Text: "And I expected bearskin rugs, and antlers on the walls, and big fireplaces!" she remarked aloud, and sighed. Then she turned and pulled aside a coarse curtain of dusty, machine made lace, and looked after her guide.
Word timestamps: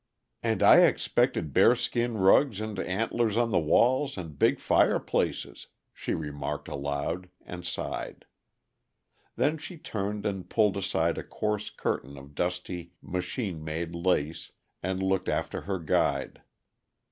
"And 0.41 0.63
I 0.63 0.77
expected 0.87 1.53
bearskin 1.53 2.17
rugs, 2.17 2.59
and 2.59 2.79
antlers 2.79 3.37
on 3.37 3.51
the 3.51 3.59
walls, 3.59 4.17
and 4.17 4.39
big 4.39 4.59
fireplaces!" 4.59 5.67
she 5.93 6.15
remarked 6.15 6.67
aloud, 6.67 7.29
and 7.45 7.63
sighed. 7.63 8.25
Then 9.35 9.59
she 9.59 9.77
turned 9.77 10.25
and 10.25 10.49
pulled 10.49 10.75
aside 10.75 11.19
a 11.19 11.23
coarse 11.23 11.69
curtain 11.69 12.17
of 12.17 12.33
dusty, 12.33 12.93
machine 12.99 13.63
made 13.63 13.93
lace, 13.93 14.51
and 14.81 15.03
looked 15.03 15.29
after 15.29 15.61
her 15.69 15.77
guide. 15.77 16.41